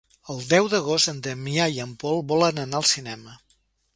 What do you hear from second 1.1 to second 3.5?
en Damià i en Pol volen anar al cinema.